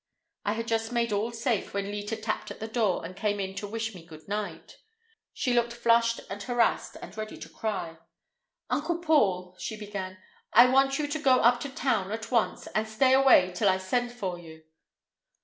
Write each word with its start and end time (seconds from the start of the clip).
I 0.45 0.53
had 0.53 0.67
just 0.67 0.91
made 0.91 1.13
all 1.13 1.31
safe 1.31 1.75
when 1.75 1.91
Leta 1.91 2.15
tapped 2.15 2.49
at 2.49 2.59
the 2.59 2.67
door 2.67 3.05
and 3.05 3.15
came 3.15 3.39
in 3.39 3.53
to 3.57 3.67
wish 3.67 3.93
me 3.93 4.03
good 4.03 4.27
night. 4.27 4.77
She 5.31 5.53
looked 5.53 5.73
flushed 5.73 6.21
and 6.27 6.41
harassed 6.41 6.97
and 7.03 7.15
ready 7.15 7.37
to 7.37 7.47
cry. 7.47 7.97
"Uncle 8.67 8.97
Paul," 8.97 9.55
she 9.59 9.77
began, 9.77 10.17
"I 10.53 10.65
want 10.71 10.97
you 10.97 11.07
to 11.07 11.19
go 11.19 11.35
up 11.41 11.59
to 11.59 11.69
town 11.69 12.11
at 12.11 12.31
once, 12.31 12.65
and 12.73 12.87
stay 12.87 13.13
away 13.13 13.51
till 13.53 13.69
I 13.69 13.77
send 13.77 14.11
for 14.11 14.39
you." 14.39 14.63